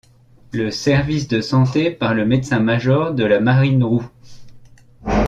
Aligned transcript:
Le 0.51 0.71
service 0.71 1.27
de 1.27 1.41
santé 1.41 1.91
par 1.91 2.15
le 2.15 2.25
médecin-major 2.25 3.13
de 3.13 3.23
la 3.23 3.39
marine 3.39 3.83
Roux. 3.83 4.09